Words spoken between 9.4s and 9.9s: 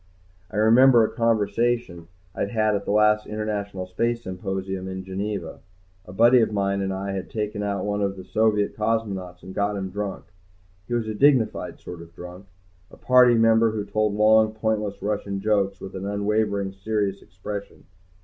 and got